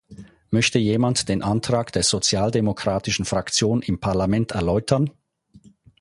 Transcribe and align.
Möchte 0.49 0.79
jemand 0.79 1.29
den 1.29 1.43
Antrag 1.43 1.91
der 1.91 2.01
Sozialdemokratischen 2.01 3.23
Fraktion 3.23 3.83
im 3.83 3.99
Parlament 3.99 4.49
erläutern? 4.51 5.11